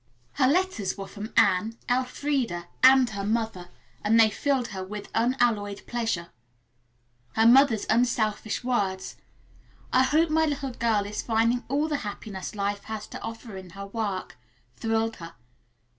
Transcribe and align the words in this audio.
Her 0.31 0.47
letters 0.47 0.97
were 0.97 1.05
from 1.05 1.31
Anne, 1.37 1.77
Elfreda 1.87 2.65
and 2.81 3.07
her 3.11 3.23
mother, 3.23 3.69
and 4.03 4.19
they 4.19 4.31
filled 4.31 4.69
her 4.69 4.83
with 4.83 5.11
unalloyed 5.13 5.83
pleasure. 5.85 6.29
Her 7.33 7.45
mother's 7.45 7.85
unselfish 7.87 8.63
words, 8.63 9.17
"I 9.93 10.01
hope 10.01 10.31
my 10.31 10.47
little 10.47 10.71
girl 10.73 11.05
is 11.05 11.21
finding 11.21 11.63
all 11.69 11.87
the 11.87 11.97
happiness 11.97 12.55
life 12.55 12.85
has 12.85 13.05
to 13.09 13.21
offer 13.21 13.55
in 13.57 13.69
her 13.69 13.85
work," 13.85 14.39
thrilled 14.75 15.17
her. 15.17 15.35